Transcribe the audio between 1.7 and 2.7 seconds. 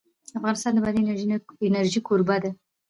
انرژي کوربه دی.